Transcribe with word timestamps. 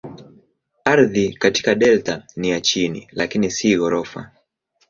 Ardhi 0.85 1.33
katika 1.33 1.75
delta 1.75 2.23
ni 2.35 2.49
ya 2.49 2.61
chini 2.61 3.07
lakini 3.11 3.51
si 3.51 3.75
ghorofa. 3.77 4.31